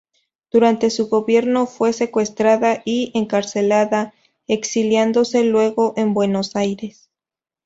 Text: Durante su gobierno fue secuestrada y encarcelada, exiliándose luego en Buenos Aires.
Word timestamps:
Durante 0.49 0.89
su 0.89 1.09
gobierno 1.09 1.67
fue 1.67 1.93
secuestrada 1.93 2.81
y 2.85 3.11
encarcelada, 3.13 4.15
exiliándose 4.47 5.43
luego 5.43 5.93
en 5.95 6.15
Buenos 6.15 6.55
Aires. 6.55 7.11